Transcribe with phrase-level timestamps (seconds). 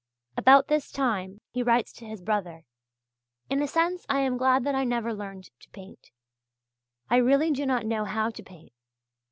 [0.35, 2.65] About this time he writes to his brother:
[3.51, 6.09] "In a sense I am glad that I never learned to paint....
[7.11, 8.73] I really do not know how to paint.